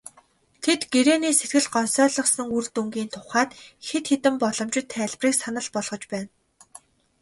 [0.63, 3.51] Тэд гэрээний сэтгэл гонсойлгосон үр дүнгийн тухайд
[3.87, 6.29] хэд хэдэн боломжтой тайлбарыг санал болгож байна.